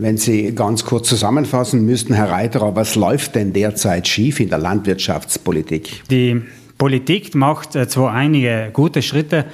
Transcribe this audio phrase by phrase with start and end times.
[0.00, 4.58] Wenn Sie ganz kurz zusammenfassen müssten, Herr Reiterer, was läuft denn derzeit schief in der
[4.58, 6.04] Landwirtschaftspolitik?
[6.08, 6.40] Die
[6.78, 9.46] Politik macht äh, zwar einige gute Schritte,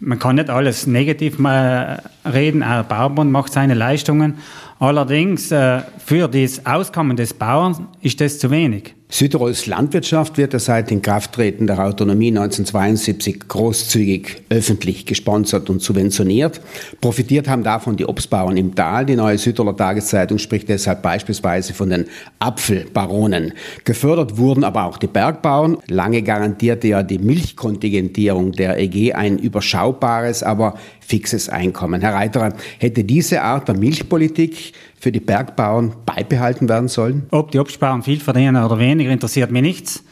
[0.00, 4.38] man kann nicht alles negativ äh, reden, auch Bauernbund macht seine Leistungen,
[4.78, 8.94] allerdings äh, für das Auskommen des Bauern ist das zu wenig.
[9.14, 16.62] Südtirols Landwirtschaft wird seit Inkrafttreten der Autonomie 1972 großzügig öffentlich gesponsert und subventioniert.
[17.02, 19.04] Profitiert haben davon die Obstbauern im Tal.
[19.04, 22.06] Die neue Südtiroler Tageszeitung spricht deshalb beispielsweise von den
[22.38, 23.52] Apfelbaronen.
[23.84, 25.76] Gefördert wurden aber auch die Bergbauern.
[25.88, 32.00] Lange garantierte ja die Milchkontingentierung der EG ein überschaubares, aber fixes Einkommen.
[32.00, 37.26] Herr Reiterer, hätte diese Art der Milchpolitik für die Bergbauern beibehalten werden sollen?
[37.32, 40.04] Ob die Obstbauern viel verdienen oder weniger, interessiert mich nichts.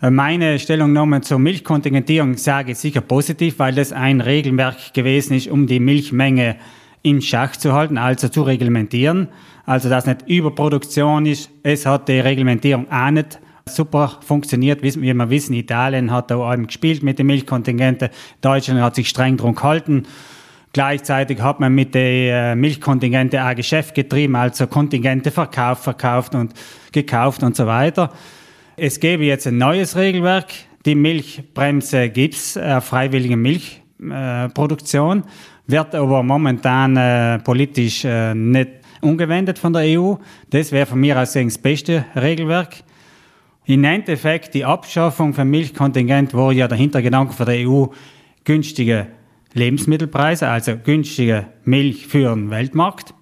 [0.00, 5.48] Äh, meine Stellungnahme zur Milchkontingentierung sage ich sicher positiv, weil das ein Regelwerk gewesen ist,
[5.48, 6.56] um die Milchmenge
[7.02, 9.28] in Schach zu halten, also zu reglementieren.
[9.66, 11.50] Also dass nicht Überproduktion ist.
[11.62, 14.82] Es hat die Reglementierung auch nicht super funktioniert.
[14.82, 18.08] Wie wir wissen, Italien hat da allem gespielt mit den Milchkontingenten.
[18.40, 20.04] Deutschland hat sich streng darum gehalten.
[20.72, 26.54] Gleichzeitig hat man mit den äh, Milchkontingenten auch Geschäft getrieben, also Kontingente verkauft, verkauft und
[26.92, 28.10] gekauft und so weiter.
[28.76, 30.46] Es gäbe jetzt ein neues Regelwerk.
[30.86, 35.22] Die Milchbremse gibt es, äh, freiwillige Milchproduktion, äh,
[35.66, 38.70] wird aber momentan äh, politisch äh, nicht
[39.02, 40.14] umgewendet von der EU.
[40.48, 42.82] Das wäre von mir aus das beste Regelwerk.
[43.66, 47.86] Im Endeffekt die Abschaffung von Milchkontingent war ja der Hintergedanke von der EU
[48.44, 49.08] günstige
[49.54, 53.14] Lebensmittelpreise, also günstige Milch für den Weltmarkt.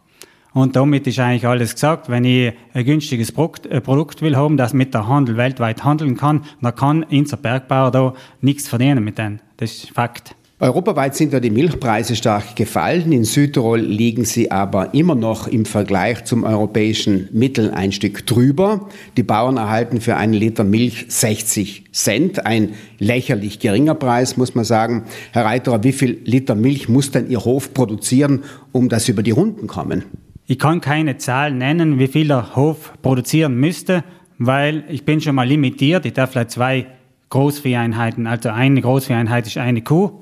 [0.53, 2.09] Und damit ist eigentlich alles gesagt.
[2.09, 6.75] Wenn ich ein günstiges Produkt will haben, das mit der Handel weltweit handeln kann, dann
[6.75, 9.41] kann unser Bergbauer da nichts verdienen mit denen.
[9.59, 10.34] Das ist Fakt.
[10.62, 13.12] Europaweit sind ja die Milchpreise stark gefallen.
[13.12, 18.86] In Südtirol liegen sie aber immer noch im Vergleich zum europäischen Mittel ein Stück drüber.
[19.16, 22.44] Die Bauern erhalten für einen Liter Milch 60 Cent.
[22.44, 25.04] Ein lächerlich geringer Preis, muss man sagen.
[25.32, 29.31] Herr Reiterer, wie viel Liter Milch muss denn Ihr Hof produzieren, um das über die
[29.31, 30.04] Runden kommen?
[30.47, 34.04] Ich kann keine Zahl nennen, wie viel der Hof produzieren müsste,
[34.37, 36.04] weil ich bin schon mal limitiert.
[36.04, 36.87] Ich darf vielleicht zwei
[37.31, 40.20] Großvieheinheiten, also eine Großvieheinheit ist eine Kuh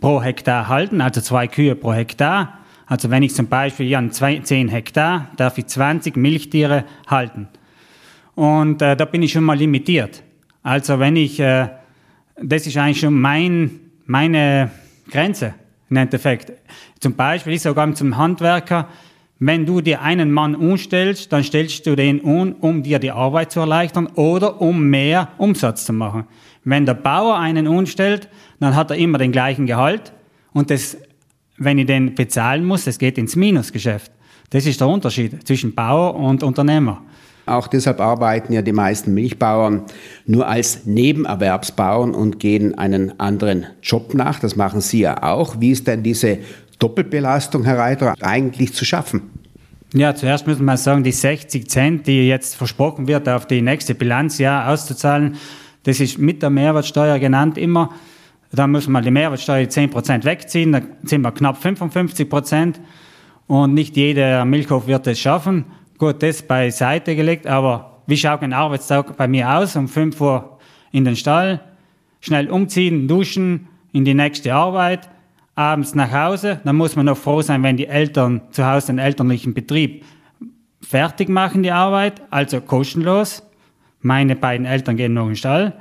[0.00, 2.58] pro Hektar halten, also zwei Kühe pro Hektar.
[2.86, 7.48] Also wenn ich zum Beispiel ja, 10 Hektar, darf ich 20 Milchtiere halten.
[8.34, 10.22] Und äh, da bin ich schon mal limitiert.
[10.62, 11.68] Also wenn ich, äh,
[12.42, 14.70] das ist eigentlich schon mein, meine
[15.10, 15.54] Grenze
[15.88, 16.52] im Endeffekt.
[16.98, 18.88] Zum Beispiel, ich sogar zum Handwerker,
[19.40, 23.50] wenn du dir einen Mann umstellst, dann stellst du den um, um dir die Arbeit
[23.50, 26.24] zu erleichtern oder um mehr Umsatz zu machen.
[26.62, 28.28] Wenn der Bauer einen umstellt,
[28.60, 30.12] dann hat er immer den gleichen Gehalt
[30.52, 30.98] und das,
[31.56, 34.12] wenn ich den bezahlen muss, das geht ins Minusgeschäft.
[34.50, 37.02] Das ist der Unterschied zwischen Bauer und Unternehmer.
[37.46, 39.84] Auch deshalb arbeiten ja die meisten Milchbauern
[40.26, 44.38] nur als Nebenerwerbsbauern und gehen einen anderen Job nach.
[44.38, 45.60] Das machen Sie ja auch.
[45.60, 46.38] Wie ist denn diese
[46.80, 49.30] Doppelbelastung, Herr Reiter, eigentlich zu schaffen?
[49.92, 53.94] Ja, zuerst müssen wir sagen, die 60 Cent, die jetzt versprochen wird, auf die nächste
[53.94, 55.36] Bilanzjahr auszuzahlen,
[55.84, 57.90] das ist mit der Mehrwertsteuer genannt immer.
[58.52, 62.74] Da müssen wir die Mehrwertsteuer 10% wegziehen, da sind wir knapp 55%.
[63.46, 65.64] Und nicht jeder Milchhof wird es schaffen.
[65.98, 69.76] Gut, das beiseite gelegt, aber wie schaut ein Arbeitstag bei mir aus?
[69.76, 70.58] Um 5 Uhr
[70.92, 71.60] in den Stall,
[72.20, 75.08] schnell umziehen, duschen, in die nächste Arbeit,
[75.54, 76.60] abends nach Hause.
[76.64, 80.04] Dann muss man noch froh sein, wenn die Eltern zu Hause den elterlichen Betrieb
[80.82, 83.42] fertig machen, die Arbeit, also kostenlos.
[84.00, 85.74] Meine beiden Eltern gehen noch in den Stall.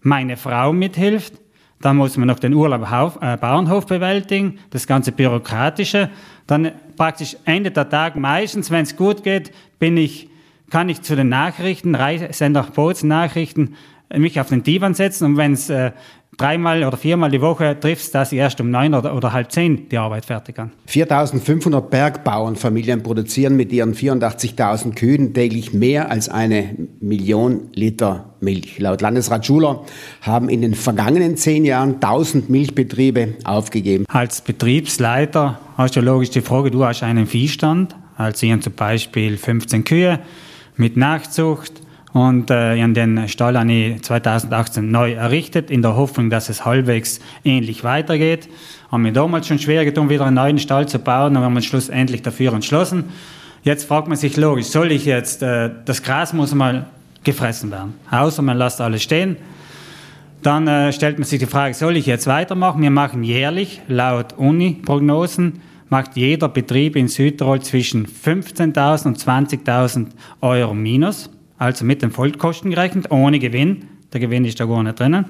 [0.00, 1.34] Meine Frau mithilft.
[1.80, 2.82] Dann muss man noch den Urlaub
[3.20, 6.10] äh, Bauernhof bewältigen, das ganze Bürokratische.
[6.46, 10.28] Dann praktisch Ende der Tag, meistens, wenn es gut geht, bin ich,
[10.72, 11.94] kann ich zu den Nachrichten,
[12.30, 12.66] Sender
[13.02, 13.74] Nachrichten,
[14.16, 15.92] mich auf den Divan setzen und wenn es äh,
[16.38, 19.90] dreimal oder viermal die Woche triffst, dass ich erst um neun oder, oder halb zehn
[19.90, 20.72] die Arbeit fertig kann.
[20.86, 28.78] 4500 Bergbauernfamilien produzieren mit ihren 84.000 Kühen täglich mehr als eine Million Liter Milch.
[28.78, 29.84] Laut Landesrat Schuler
[30.22, 34.06] haben in den vergangenen zehn Jahren 1000 Milchbetriebe aufgegeben.
[34.08, 39.36] Als Betriebsleiter hast du logisch die Frage, du hast einen Viehstand, also hier zum Beispiel
[39.36, 40.18] 15 Kühe
[40.76, 41.82] mit Nachzucht,
[42.12, 46.48] und äh, ich habe den Stall habe ich 2018 neu errichtet, in der Hoffnung, dass
[46.50, 48.48] es halbwegs ähnlich weitergeht.
[48.90, 51.64] Haben mir damals schon schwer getan, wieder einen neuen Stall zu bauen, aber haben uns
[51.64, 53.04] schlussendlich dafür entschlossen.
[53.64, 56.86] Jetzt fragt man sich logisch, soll ich jetzt, äh, das Gras muss mal
[57.24, 59.36] gefressen werden, außer man lässt alles stehen.
[60.42, 62.82] Dann äh, stellt man sich die Frage, soll ich jetzt weitermachen?
[62.82, 65.62] Wir machen jährlich, laut Uni-Prognosen,
[65.92, 70.06] macht jeder Betrieb in Südtirol zwischen 15.000 und 20.000
[70.40, 71.28] Euro minus,
[71.58, 73.84] also mit den Vollkosten gerechnet, ohne Gewinn.
[74.10, 75.26] Der Gewinn ist da gar nicht drinnen.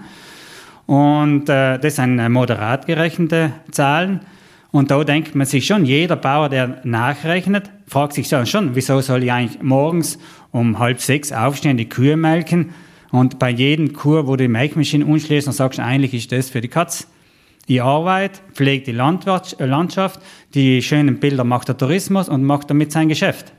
[0.87, 4.21] Und äh, das sind äh, moderat gerechnete Zahlen.
[4.71, 9.25] Und da denkt man sich schon, jeder Bauer, der nachrechnet, fragt sich schon, wieso soll
[9.25, 10.17] ich eigentlich morgens
[10.53, 12.71] um halb sechs aufstehen, die Kühe melken
[13.11, 16.61] und bei jedem Kur, wo die Melkmaschine umschließt, dann sagst du, eigentlich ist das für
[16.61, 17.09] die Katz.
[17.67, 20.21] Ich arbeite, pflege die äh, Landschaft,
[20.55, 23.53] die schönen Bilder macht der Tourismus und macht damit sein Geschäft.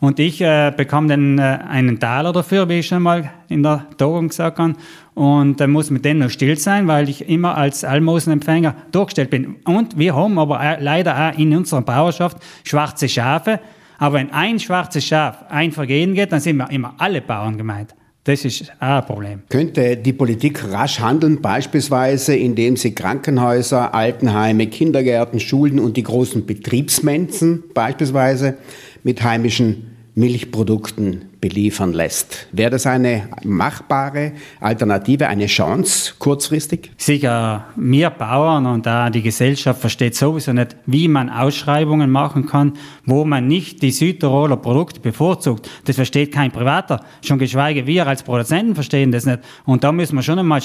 [0.00, 3.86] Und ich äh, bekam dann äh, einen Taler dafür, wie ich schon mal in der
[3.96, 4.74] Tagung gesagt habe.
[5.14, 9.56] Und äh, muss mit denen noch still sein, weil ich immer als Almosenempfänger durchgestellt bin.
[9.64, 13.60] Und wir haben aber äh, leider auch in unserer Bauerschaft schwarze Schafe.
[13.98, 17.94] Aber wenn ein schwarzes Schaf ein Vergehen geht, dann sind wir immer alle Bauern gemeint.
[18.28, 19.42] Das ist auch ein Problem.
[19.48, 26.44] Könnte die Politik rasch handeln, beispielsweise indem sie Krankenhäuser, Altenheime, Kindergärten, Schulen und die großen
[26.44, 28.58] Betriebsmenzen beispielsweise
[29.02, 32.46] mit heimischen Milchprodukten beliefern lässt.
[32.52, 36.90] Wäre das eine machbare Alternative, eine Chance kurzfristig?
[36.96, 42.74] Sicher, wir Bauern und da die Gesellschaft versteht sowieso nicht, wie man Ausschreibungen machen kann,
[43.04, 45.68] wo man nicht die Südtiroler Produkte bevorzugt.
[45.86, 49.40] Das versteht kein Privater, schon geschweige wir als Produzenten verstehen das nicht.
[49.64, 50.60] Und da müssen wir schon einmal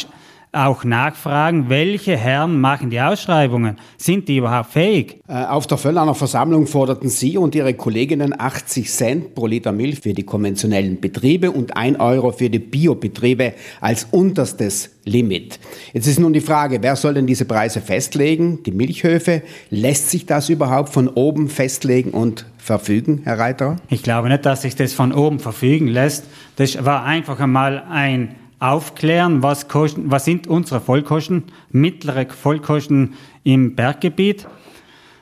[0.54, 3.78] auch nachfragen, welche Herren machen die Ausschreibungen?
[3.98, 5.20] Sind die überhaupt fähig?
[5.28, 10.00] Äh, auf der Völlner Versammlung forderten Sie und Ihre Kolleginnen 80 Cent pro Liter Milch
[10.00, 15.60] für die konventionellen Betriebe und 1 Euro für die Biobetriebe als unterstes Limit.
[15.92, 18.64] Jetzt ist nun die Frage, wer soll denn diese Preise festlegen?
[18.64, 19.42] Die Milchhöfe?
[19.70, 23.76] Lässt sich das überhaupt von oben festlegen und verfügen, Herr Reiter?
[23.90, 26.26] Ich glaube nicht, dass sich das von oben verfügen lässt.
[26.56, 33.14] Das war einfach einmal ein aufklären, was, kosten, was sind unsere Vollkosten, mittlere Vollkosten
[33.44, 34.48] im Berggebiet.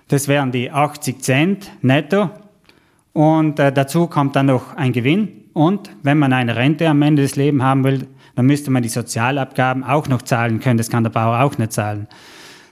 [0.10, 2.30] Das wären die 80 Cent netto.
[3.14, 5.30] Und äh, dazu kommt dann noch ein Gewinn.
[5.54, 8.90] Und wenn man eine Rente am Ende des Lebens haben will, dann müsste man die
[8.90, 10.78] Sozialabgaben auch noch zahlen können.
[10.78, 12.08] Das kann der Bauer auch nicht zahlen.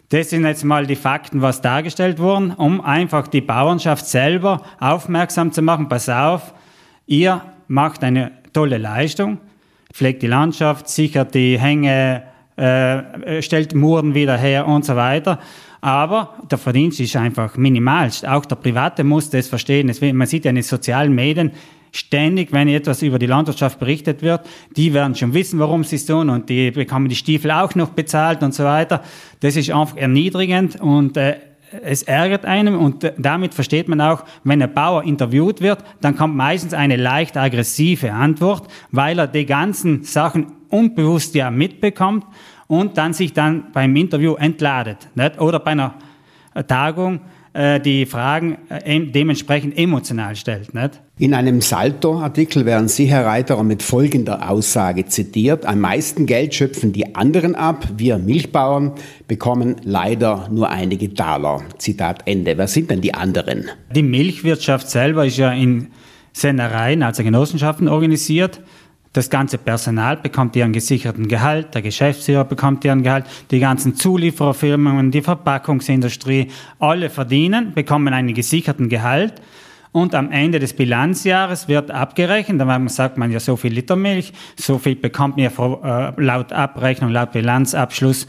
[0.09, 5.51] Das sind jetzt mal die Fakten, was dargestellt wurden, um einfach die Bauernschaft selber aufmerksam
[5.51, 5.89] zu machen.
[5.89, 6.53] Pass auf,
[7.05, 9.39] ihr macht eine tolle Leistung,
[9.93, 12.23] pflegt die Landschaft, sichert die Hänge,
[12.55, 15.39] äh, stellt Muren wieder her und so weiter.
[15.81, 18.27] Aber der Verdienst ist einfach minimalst.
[18.27, 19.91] Auch der Private muss das verstehen.
[20.15, 21.51] Man sieht ja in den sozialen Medien
[21.91, 24.41] ständig, wenn etwas über die Landwirtschaft berichtet wird,
[24.75, 27.89] die werden schon wissen, warum sie es tun und die bekommen die Stiefel auch noch
[27.89, 29.03] bezahlt und so weiter.
[29.39, 31.37] Das ist einfach erniedrigend und äh,
[31.83, 36.35] es ärgert einem und damit versteht man auch, wenn ein Bauer interviewt wird, dann kommt
[36.35, 42.25] meistens eine leicht aggressive Antwort, weil er die ganzen Sachen unbewusst ja mitbekommt
[42.67, 45.09] und dann sich dann beim Interview entladet.
[45.15, 45.39] Nicht?
[45.39, 45.95] Oder bei einer
[46.67, 47.21] Tagung
[47.53, 50.73] äh, die Fragen äh, dementsprechend emotional stellt.
[50.73, 51.01] Nicht?
[51.21, 55.65] In einem Salto-Artikel werden Sie, Herr Reiterer, mit folgender Aussage zitiert.
[55.65, 57.85] Am meisten Geld schöpfen die anderen ab.
[57.97, 58.93] Wir Milchbauern
[59.27, 61.61] bekommen leider nur einige Taler.
[61.77, 62.57] Zitat Ende.
[62.57, 63.65] Wer sind denn die anderen?
[63.93, 65.87] Die Milchwirtschaft selber ist ja in
[66.31, 68.61] Sennereien, also Genossenschaften organisiert.
[69.11, 75.11] Das ganze Personal bekommt ihren gesicherten Gehalt, der Geschäftsführer bekommt ihren Gehalt, die ganzen Zuliefererfirmen,
[75.11, 76.47] die Verpackungsindustrie,
[76.79, 79.41] alle verdienen, bekommen einen gesicherten Gehalt.
[79.91, 84.33] Und am Ende des Bilanzjahres wird abgerechnet, dann sagt man ja so viel Liter Milch,
[84.55, 88.27] so viel bekommt mir äh, laut Abrechnung, laut Bilanzabschluss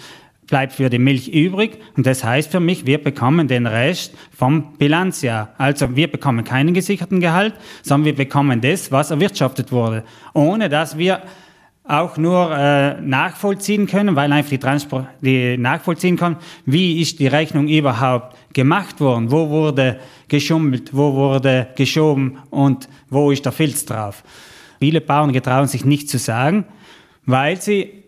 [0.50, 1.79] bleibt für die Milch übrig.
[1.97, 5.55] Und das heißt für mich, wir bekommen den Rest vom Bilanzjahr.
[5.57, 10.02] Also wir bekommen keinen gesicherten Gehalt, sondern wir bekommen das, was erwirtschaftet wurde.
[10.35, 11.23] Ohne dass wir
[11.85, 17.26] auch nur äh, nachvollziehen können, weil einfach die, Transport, die nachvollziehen können, wie ist die
[17.26, 19.99] Rechnung überhaupt gemacht worden, wo wurde
[20.30, 24.25] geschummelt, wo wurde geschoben und wo ist der Filz drauf.
[24.78, 26.64] Viele Bauern getrauen sich nicht zu sagen,
[27.26, 28.00] weil sie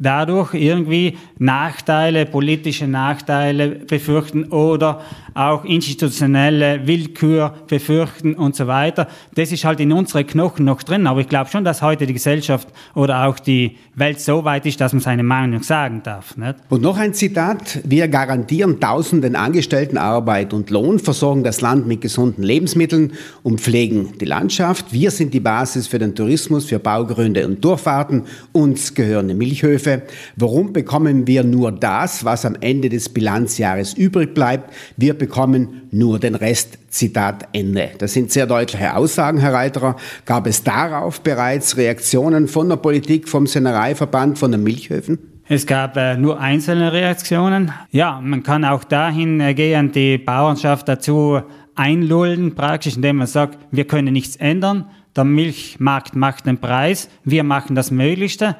[0.00, 5.02] dadurch irgendwie Nachteile, politische Nachteile befürchten oder
[5.34, 9.06] auch institutionelle Willkür befürchten und so weiter.
[9.34, 11.06] Das ist halt in unseren Knochen noch drin.
[11.06, 14.80] Aber ich glaube schon, dass heute die Gesellschaft oder auch die Welt so weit ist,
[14.80, 16.36] dass man seine Meinung sagen darf.
[16.36, 16.56] Nicht?
[16.70, 17.80] Und noch ein Zitat.
[17.84, 24.14] Wir garantieren tausenden Angestellten Arbeit und Lohn, versorgen das Land mit gesunden Lebensmitteln und pflegen
[24.18, 24.92] die Landschaft.
[24.92, 28.24] Wir sind die Basis für den Tourismus, für Baugründe und Durchfahrten.
[28.52, 30.06] Uns gehören die Milchhöfe Hilfe.
[30.36, 34.72] Warum bekommen wir nur das, was am Ende des Bilanzjahres übrig bleibt?
[34.96, 36.78] Wir bekommen nur den Rest.
[36.90, 37.90] Zitat Ende.
[37.98, 39.94] Das sind sehr deutliche Aussagen, Herr Reiterer.
[40.24, 45.18] Gab es darauf bereits Reaktionen von der Politik, vom Sennereiverband, von den Milchhöfen?
[45.48, 47.70] Es gab äh, nur einzelne Reaktionen.
[47.92, 51.40] Ja, man kann auch dahingehend die Bauernschaft dazu
[51.76, 54.86] einlullen, praktisch, indem man sagt, wir können nichts ändern.
[55.14, 58.56] Der Milchmarkt macht den Preis, wir machen das Möglichste.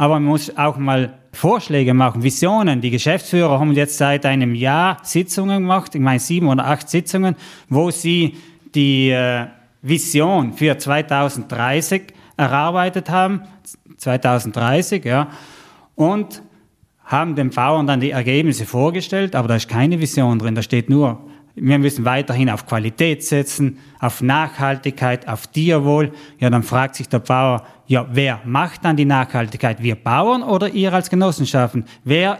[0.00, 2.80] Aber man muss auch mal Vorschläge machen, Visionen.
[2.80, 7.36] Die Geschäftsführer haben jetzt seit einem Jahr Sitzungen gemacht, ich meine sieben oder acht Sitzungen,
[7.68, 8.36] wo sie
[8.74, 9.46] die äh,
[9.82, 13.42] Vision für 2030 erarbeitet haben.
[13.98, 15.28] 2030, ja
[16.00, 16.42] und
[17.04, 20.88] haben den Bauern dann die Ergebnisse vorgestellt, aber da ist keine Vision drin, da steht
[20.88, 21.18] nur,
[21.60, 26.12] wir müssen weiterhin auf Qualität setzen, auf Nachhaltigkeit, auf Tierwohl.
[26.38, 29.82] Ja, dann fragt sich der Bauer, ja, wer macht dann die Nachhaltigkeit?
[29.82, 31.84] Wir Bauern oder ihr als Genossenschaften?
[32.04, 32.38] Wer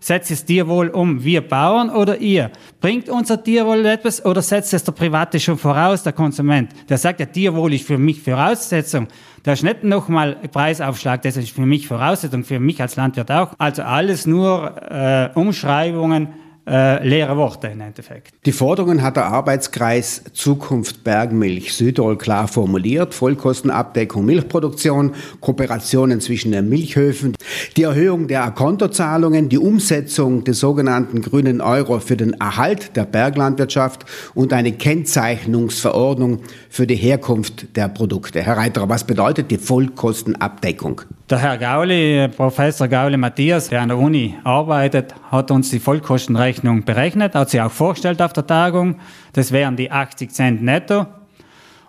[0.00, 1.24] setzt das Tierwohl um?
[1.24, 2.50] Wir Bauern oder ihr?
[2.80, 6.70] Bringt unser Tierwohl etwas oder setzt es der Private schon voraus, der Konsument?
[6.88, 9.08] Der sagt, ja, Tierwohl ist für mich Voraussetzung.
[9.42, 13.52] Da ist nicht nochmal Preisaufschlag, das ist für mich Voraussetzung, für mich als Landwirt auch.
[13.58, 16.28] Also alles nur äh, Umschreibungen,
[16.66, 18.34] äh, leere Worte im Endeffekt.
[18.46, 23.14] Die Forderungen hat der Arbeitskreis Zukunft Bergmilch Südtirol klar formuliert.
[23.14, 27.36] Vollkostenabdeckung Milchproduktion, Kooperationen zwischen den Milchhöfen,
[27.76, 34.06] die Erhöhung der Akontozahlungen, die Umsetzung des sogenannten grünen Euro für den Erhalt der Berglandwirtschaft
[34.34, 36.40] und eine Kennzeichnungsverordnung
[36.70, 38.42] für die Herkunft der Produkte.
[38.42, 41.02] Herr Reiterer, was bedeutet die Vollkostenabdeckung?
[41.30, 46.84] Der Herr Gauli, Professor Gauli Matthias, der an der Uni arbeitet, hat uns die Vollkostenrechnung
[46.84, 48.96] berechnet, hat sie auch vorgestellt auf der Tagung.
[49.32, 51.06] Das wären die 80 Cent netto.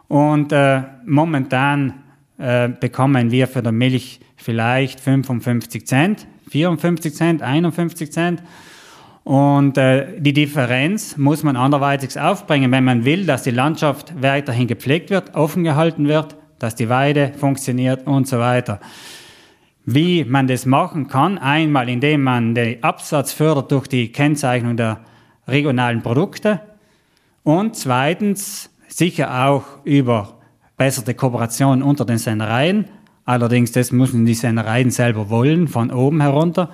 [0.07, 1.95] Und äh, momentan
[2.37, 8.41] äh, bekommen wir für die Milch vielleicht 55 Cent, 54 Cent, 51 Cent.
[9.25, 14.67] Und äh, die Differenz muss man anderweitig aufbringen, wenn man will, dass die Landschaft weiterhin
[14.67, 18.79] gepflegt wird, offen gehalten wird, dass die Weide funktioniert und so weiter.
[19.85, 25.01] Wie man das machen kann, einmal indem man den Absatz fördert durch die Kennzeichnung der
[25.47, 26.61] regionalen Produkte
[27.43, 30.39] und zweitens sicher auch über
[30.77, 32.85] bessere Kooperation unter den Sennereien.
[33.25, 36.69] Allerdings, das müssen die Sennereien selber wollen, von oben herunter.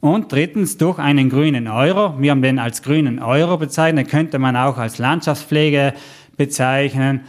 [0.00, 2.14] Und drittens durch einen grünen Euro.
[2.18, 5.92] Wir haben den als grünen Euro bezeichnet, könnte man auch als Landschaftspflege
[6.36, 7.22] bezeichnen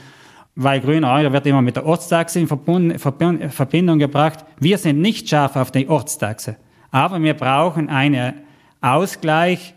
[0.61, 4.39] weil grüner Euro wird immer mit der Ortstaxe in Verbindung gebracht.
[4.59, 6.57] Wir sind nicht scharf auf die Ortstaxe,
[6.91, 8.33] aber wir brauchen einen
[8.81, 9.73] Ausgleich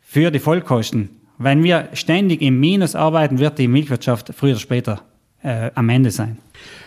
[0.00, 1.10] für die Vollkosten.
[1.38, 5.00] Wenn wir ständig im Minus arbeiten, wird die Milchwirtschaft früher oder später
[5.42, 6.38] äh, am Ende sein.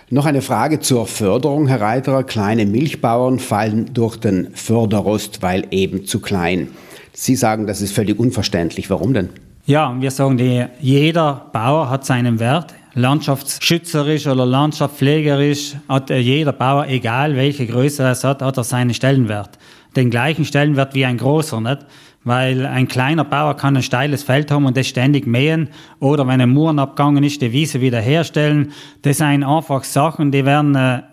[0.10, 2.24] Noch eine Frage zur Förderung, Herr Reiterer.
[2.24, 6.70] Kleine Milchbauern fallen durch den Förderrost, weil eben zu klein.
[7.14, 8.90] Sie sagen, das ist völlig unverständlich.
[8.90, 9.30] Warum denn?
[9.66, 16.88] Ja, wir sagen, die, jeder Bauer hat seinen Wert landschaftsschützerisch oder landschaftspflegerisch hat jeder Bauer,
[16.88, 19.60] egal welche Größe er hat, hat er seinen Stellenwert.
[19.96, 21.86] Den gleichen Stellenwert wie ein großer, nicht?
[22.24, 26.42] Weil ein kleiner Bauer kann ein steiles Feld haben und das ständig mähen oder wenn
[26.42, 28.74] ein Muren abgegangen ist, die Wiese wieder herstellen.
[29.04, 31.04] Das sind einfach Sachen, die werden äh,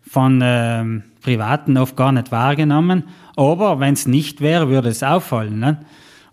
[0.00, 0.84] von äh,
[1.22, 3.04] Privaten oft gar nicht wahrgenommen.
[3.36, 5.58] Aber wenn es nicht wäre, würde es auffallen.
[5.58, 5.76] Nicht?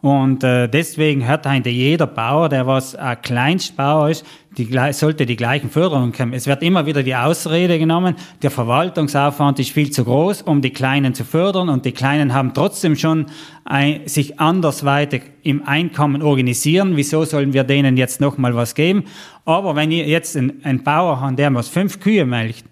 [0.01, 4.25] Und äh, deswegen hat eigentlich jeder Bauer, der was ein Kleinstbauer ist,
[4.57, 6.33] die, sollte die gleichen Förderungen bekommen.
[6.33, 10.69] Es wird immer wieder die Ausrede genommen, der Verwaltungsaufwand ist viel zu groß, um die
[10.69, 13.25] Kleinen zu fördern und die Kleinen haben trotzdem schon
[13.65, 16.95] ein, sich andersweitig im Einkommen organisieren.
[16.95, 19.03] Wieso sollen wir denen jetzt nochmal was geben?
[19.43, 22.63] Aber wenn ihr jetzt einen, einen Bauer habt, der was fünf Kühe melkt,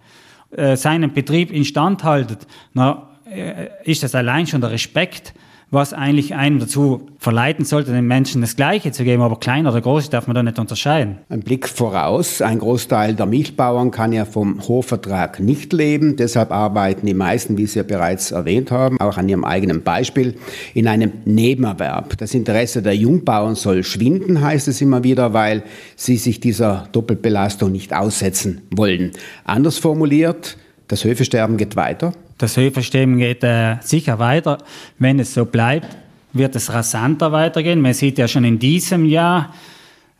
[0.51, 5.33] äh, seinen Betrieb instand haltet, na, äh, ist das allein schon der Respekt,
[5.69, 9.21] was eigentlich einen dazu verleiten sollte, den Menschen das Gleiche zu geben.
[9.21, 11.17] Aber klein oder groß darf man da nicht unterscheiden.
[11.29, 12.41] Ein Blick voraus.
[12.41, 16.15] Ein Großteil der Milchbauern kann ja vom Hofvertrag nicht leben.
[16.15, 20.35] Deshalb arbeiten die meisten, wie Sie ja bereits erwähnt haben, auch an ihrem eigenen Beispiel,
[20.73, 22.17] in einem Nebenerwerb.
[22.17, 25.63] Das Interesse der Jungbauern soll schwinden, heißt es immer wieder, weil
[25.95, 29.11] sie sich dieser Doppelbelastung nicht aussetzen wollen.
[29.43, 30.57] Anders formuliert,
[30.87, 32.13] das Höfesterben geht weiter.
[32.37, 34.59] Das Höfesterben geht äh, sicher weiter.
[34.99, 35.97] Wenn es so bleibt,
[36.33, 37.81] wird es rasanter weitergehen.
[37.81, 39.53] Man sieht ja schon in diesem Jahr,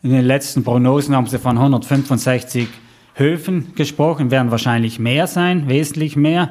[0.02, 2.68] in den letzten Prognosen haben sie von 165
[3.14, 6.50] Höfen gesprochen, werden wahrscheinlich mehr sein, wesentlich mehr.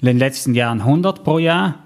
[0.00, 1.76] In den letzten Jahren 100 pro Jahr.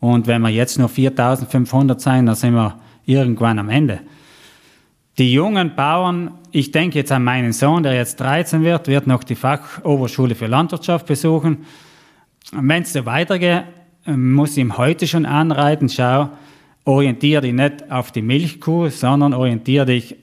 [0.00, 4.00] Und wenn wir jetzt nur 4500 sein, dann sind wir irgendwann am Ende.
[5.18, 9.24] Die jungen Bauern, ich denke jetzt an meinen Sohn, der jetzt 13 wird, wird noch
[9.24, 11.64] die Fachoberschule für Landwirtschaft besuchen.
[12.52, 13.64] Wenn es so weitergeht,
[14.06, 16.30] muss ich ihm heute schon anreiten, schau,
[16.84, 20.14] orientiere dich nicht auf die Milchkuh, sondern orientiere dich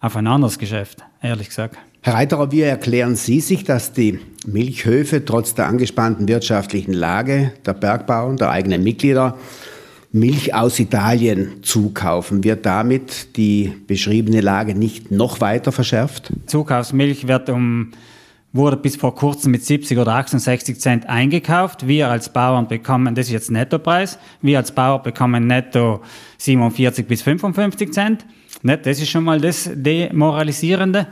[0.00, 1.78] auf ein anderes Geschäft, ehrlich gesagt.
[2.02, 7.74] Herr Reiterer, wie erklären Sie sich, dass die Milchhöfe trotz der angespannten wirtschaftlichen Lage der
[7.74, 9.38] Bergbauern, der eigenen Mitglieder,
[10.12, 12.44] Milch aus Italien zukaufen?
[12.44, 16.32] Wird damit die beschriebene Lage nicht noch weiter verschärft?
[16.46, 17.92] Zukaufsmilch wird um
[18.52, 21.86] wurde bis vor kurzem mit 70 oder 68 Cent eingekauft.
[21.86, 26.02] Wir als Bauern bekommen, das ist jetzt Nettopreis, wir als Bauer bekommen netto
[26.38, 28.26] 47 bis 55 Cent.
[28.62, 31.08] Das ist schon mal das Demoralisierende.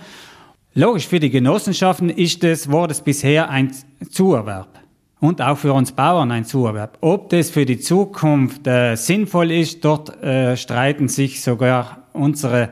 [0.75, 3.73] Logisch, für die Genossenschaften ist das, war das bisher ein
[4.11, 4.78] Zuerwerb.
[5.20, 6.96] Und auch für uns Bauern ein Zuerwerb.
[7.02, 12.70] Ob das für die Zukunft äh, sinnvoll ist, dort äh, streiten sich sogar unsere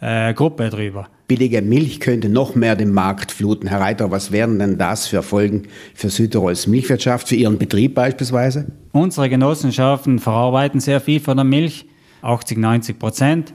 [0.00, 1.06] äh, Gruppe drüber.
[1.28, 3.68] Billige Milch könnte noch mehr den Markt fluten.
[3.68, 8.66] Herr Reiter, was wären denn das für Folgen für Südtirols Milchwirtschaft, für Ihren Betrieb beispielsweise?
[8.92, 11.86] Unsere Genossenschaften verarbeiten sehr viel von der Milch,
[12.20, 13.54] 80, 90 Prozent.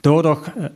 [0.00, 0.70] Dadurch äh,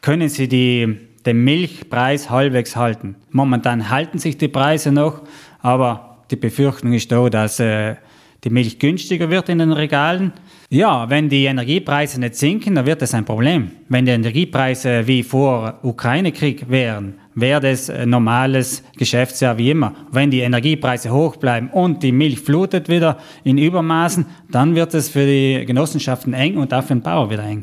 [0.00, 3.16] können sie die den Milchpreis halbwegs halten.
[3.30, 5.22] Momentan halten sich die Preise noch,
[5.60, 7.96] aber die Befürchtung ist da, dass äh,
[8.44, 10.32] die Milch günstiger wird in den Regalen.
[10.68, 13.70] Ja, wenn die Energiepreise nicht sinken, dann wird das ein Problem.
[13.88, 19.94] Wenn die Energiepreise wie vor Ukraine-Krieg wären, wäre das ein normales Geschäftsjahr wie immer.
[20.10, 25.10] Wenn die Energiepreise hoch bleiben und die Milch flutet wieder in Übermaßen, dann wird es
[25.10, 27.60] für die Genossenschaften eng und auch für den Bauer wieder eng.